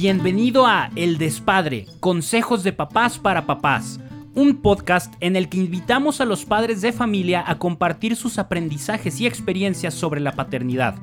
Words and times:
Bienvenido 0.00 0.64
a 0.64 0.92
El 0.94 1.18
Despadre, 1.18 1.86
Consejos 1.98 2.62
de 2.62 2.72
Papás 2.72 3.18
para 3.18 3.46
Papás, 3.46 3.98
un 4.32 4.62
podcast 4.62 5.12
en 5.18 5.34
el 5.34 5.48
que 5.48 5.58
invitamos 5.58 6.20
a 6.20 6.24
los 6.24 6.44
padres 6.44 6.80
de 6.82 6.92
familia 6.92 7.42
a 7.44 7.58
compartir 7.58 8.14
sus 8.14 8.38
aprendizajes 8.38 9.20
y 9.20 9.26
experiencias 9.26 9.94
sobre 9.94 10.20
la 10.20 10.36
paternidad. 10.36 10.94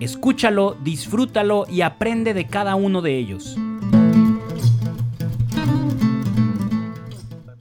Escúchalo, 0.00 0.78
disfrútalo 0.82 1.66
y 1.70 1.82
aprende 1.82 2.32
de 2.32 2.46
cada 2.46 2.74
uno 2.74 3.02
de 3.02 3.18
ellos. 3.18 3.54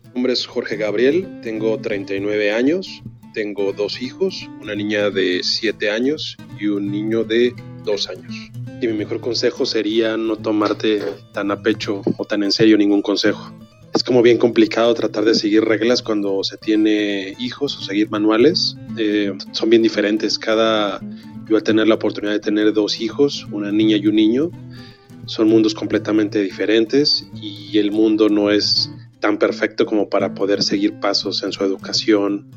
Mi 0.05 0.13
nombre 0.13 0.32
es 0.32 0.48
Jorge 0.48 0.77
Gabriel, 0.77 1.41
tengo 1.44 1.77
39 1.80 2.54
años, 2.54 3.04
tengo 3.34 3.74
dos 3.74 4.02
hijos, 4.02 4.49
una 4.62 4.74
niña 4.74 5.10
de 5.10 5.41
7 5.44 5.91
años 5.91 6.38
y 6.58 6.68
un 6.68 6.90
niño 6.90 7.26
de 7.26 7.54
2 7.84 8.08
años. 8.08 8.52
Y 8.80 8.88
mi 8.88 8.94
mejor 8.94 9.20
consejo 9.20 9.66
sería 9.66 10.17
no 10.17 10.36
tomarte 10.36 11.02
tan 11.34 11.49
a 11.49 11.62
pecho 11.62 12.02
o 12.18 12.26
tan 12.26 12.44
en 12.44 12.52
serio 12.52 12.77
ningún 12.77 13.02
consejo. 13.02 13.52
Es 13.94 14.04
como 14.04 14.22
bien 14.22 14.38
complicado 14.38 14.94
tratar 14.94 15.26
de 15.26 15.34
seguir 15.34 15.63
reglas 15.63 16.04
cuando 16.04 16.44
se 16.44 16.58
tiene 16.58 17.35
hijos 17.40 17.76
o 17.77 17.82
seguir 17.82 18.12
manuales. 18.12 18.76
Eh, 18.98 19.34
son 19.52 19.71
bien 19.71 19.82
diferentes. 19.82 20.38
Cada, 20.38 21.02
yo 21.49 21.55
al 21.55 21.63
tener 21.63 21.88
la 21.88 21.95
oportunidad 21.95 22.34
de 22.34 22.40
tener 22.40 22.71
dos 22.73 23.02
hijos, 23.02 23.48
una 23.52 23.71
niña 23.71 23.98
y 23.98 24.05
un 24.05 24.16
niño, 24.16 24.52
son 25.26 25.49
mundos 25.49 25.73
completamente 25.73 26.44
diferentes 26.44 27.27
y 27.41 27.80
el 27.80 27.91
mundo 27.91 28.30
no 28.30 28.52
es 28.52 28.91
tan 29.20 29.40
perfecto 29.40 29.88
como 29.88 30.09
para 30.09 30.35
poder 30.35 30.62
seguir 30.62 30.99
pasos 30.99 31.41
en 31.41 31.52
su 31.52 31.63
educación 31.63 32.52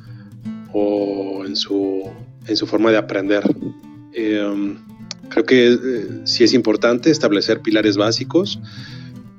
o 0.74 1.44
en 1.46 1.56
su, 1.56 2.02
en 2.46 2.56
su 2.56 2.66
forma 2.66 2.90
de 2.90 2.98
aprender. 2.98 3.42
Eh, 4.12 4.76
Creo 5.40 5.46
que 5.46 5.72
eh, 5.72 6.06
sí 6.24 6.44
es 6.44 6.52
importante 6.52 7.10
establecer 7.10 7.60
pilares 7.60 7.96
básicos. 7.96 8.60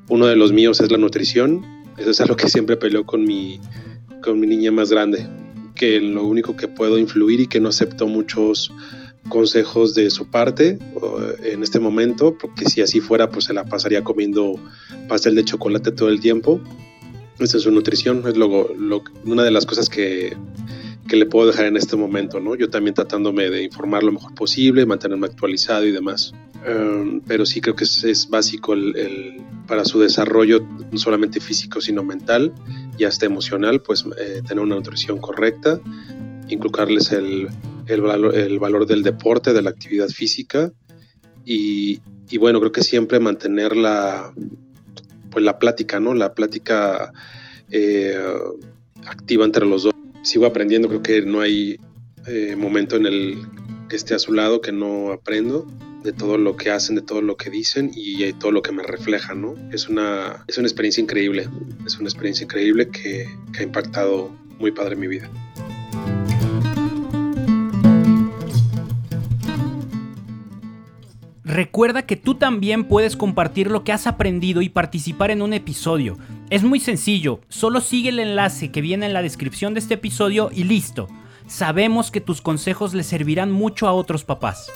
Uno 0.09 0.25
de 0.25 0.35
los 0.35 0.51
míos 0.51 0.81
es 0.81 0.91
la 0.91 0.97
nutrición. 0.97 1.63
Eso 1.97 2.09
es 2.09 2.21
algo 2.21 2.35
que 2.35 2.49
siempre 2.49 2.75
peleo 2.75 3.05
con 3.05 3.23
mi, 3.23 3.59
con 4.23 4.39
mi 4.39 4.47
niña 4.47 4.71
más 4.71 4.89
grande, 4.89 5.27
que 5.75 5.99
lo 5.99 6.25
único 6.25 6.55
que 6.55 6.67
puedo 6.67 6.97
influir 6.97 7.41
y 7.41 7.47
que 7.47 7.59
no 7.59 7.69
acepto 7.69 8.07
muchos 8.07 8.73
consejos 9.29 9.93
de 9.93 10.09
su 10.09 10.31
parte 10.31 10.79
en 11.43 11.61
este 11.61 11.79
momento, 11.79 12.35
porque 12.39 12.65
si 12.65 12.81
así 12.81 12.99
fuera, 12.99 13.29
pues 13.29 13.45
se 13.45 13.53
la 13.53 13.65
pasaría 13.65 14.03
comiendo 14.03 14.55
pastel 15.07 15.35
de 15.35 15.45
chocolate 15.45 15.91
todo 15.91 16.09
el 16.09 16.19
tiempo. 16.19 16.59
Esa 17.37 17.57
es 17.57 17.63
su 17.63 17.71
nutrición, 17.71 18.23
es 18.27 18.37
lo, 18.37 18.69
una 19.25 19.43
de 19.43 19.51
las 19.51 19.67
cosas 19.67 19.87
que 19.87 20.35
que 21.11 21.17
le 21.17 21.25
puedo 21.25 21.47
dejar 21.47 21.65
en 21.65 21.75
este 21.75 21.97
momento, 21.97 22.39
¿no? 22.39 22.55
Yo 22.55 22.69
también 22.69 22.93
tratándome 22.93 23.49
de 23.49 23.63
informar 23.63 24.01
lo 24.01 24.13
mejor 24.13 24.33
posible, 24.33 24.85
mantenerme 24.85 25.27
actualizado 25.27 25.85
y 25.85 25.91
demás. 25.91 26.31
Um, 26.65 27.19
pero 27.27 27.45
sí 27.45 27.59
creo 27.59 27.75
que 27.75 27.83
es, 27.83 28.29
básico 28.29 28.71
el, 28.71 29.41
para 29.67 29.83
su 29.83 29.99
desarrollo, 29.99 30.65
no 30.89 30.97
solamente 30.97 31.41
físico, 31.41 31.81
sino 31.81 32.01
mental 32.01 32.53
y 32.97 33.03
hasta 33.03 33.25
emocional, 33.25 33.81
pues 33.81 34.05
eh, 34.17 34.41
tener 34.47 34.63
una 34.63 34.75
nutrición 34.75 35.17
correcta, 35.17 35.81
inculcarles 36.47 37.11
el, 37.11 37.49
el, 37.87 37.99
valor, 37.99 38.33
el 38.33 38.57
valor 38.59 38.85
del 38.85 39.03
deporte, 39.03 39.51
de 39.51 39.61
la 39.61 39.69
actividad 39.69 40.07
física 40.07 40.71
y, 41.43 41.99
y, 42.29 42.37
bueno, 42.37 42.61
creo 42.61 42.71
que 42.71 42.83
siempre 42.83 43.19
mantener 43.19 43.75
la, 43.75 44.33
pues 45.29 45.43
la 45.43 45.59
plática, 45.59 45.99
¿no? 45.99 46.13
La 46.13 46.33
plática 46.35 47.11
eh, 47.69 48.17
activa 49.05 49.43
entre 49.43 49.65
los 49.65 49.83
dos 49.83 49.90
sigo 50.23 50.45
aprendiendo, 50.45 50.87
creo 50.87 51.01
que 51.01 51.21
no 51.21 51.41
hay 51.41 51.79
eh, 52.27 52.55
momento 52.55 52.95
en 52.95 53.05
el 53.05 53.37
que 53.89 53.95
esté 53.95 54.13
a 54.13 54.19
su 54.19 54.33
lado 54.33 54.61
que 54.61 54.71
no 54.71 55.11
aprendo 55.11 55.67
de 56.03 56.13
todo 56.13 56.37
lo 56.37 56.55
que 56.55 56.71
hacen, 56.71 56.95
de 56.95 57.01
todo 57.01 57.21
lo 57.21 57.37
que 57.37 57.49
dicen 57.49 57.91
y 57.93 58.23
de 58.23 58.33
todo 58.33 58.51
lo 58.51 58.61
que 58.61 58.71
me 58.71 58.83
refleja, 58.83 59.35
¿no? 59.35 59.55
Es 59.71 59.87
una, 59.87 60.43
es 60.47 60.57
una 60.57 60.67
experiencia 60.67 61.01
increíble, 61.01 61.47
es 61.85 61.97
una 61.99 62.09
experiencia 62.09 62.43
increíble 62.45 62.89
que, 62.89 63.27
que 63.53 63.59
ha 63.59 63.63
impactado 63.63 64.31
muy 64.57 64.71
padre 64.71 64.95
mi 64.95 65.07
vida. 65.07 65.29
Recuerda 71.51 72.03
que 72.03 72.15
tú 72.15 72.35
también 72.35 72.85
puedes 72.85 73.17
compartir 73.17 73.69
lo 73.69 73.83
que 73.83 73.91
has 73.91 74.07
aprendido 74.07 74.61
y 74.61 74.69
participar 74.69 75.31
en 75.31 75.41
un 75.41 75.51
episodio. 75.51 76.17
Es 76.49 76.63
muy 76.63 76.79
sencillo, 76.79 77.41
solo 77.49 77.81
sigue 77.81 78.07
el 78.07 78.19
enlace 78.19 78.71
que 78.71 78.79
viene 78.79 79.07
en 79.07 79.11
la 79.11 79.21
descripción 79.21 79.73
de 79.73 79.81
este 79.81 79.95
episodio 79.95 80.49
y 80.53 80.63
listo. 80.63 81.09
Sabemos 81.47 82.09
que 82.09 82.21
tus 82.21 82.41
consejos 82.41 82.93
le 82.93 83.03
servirán 83.03 83.51
mucho 83.51 83.89
a 83.89 83.91
otros 83.91 84.23
papás. 84.23 84.71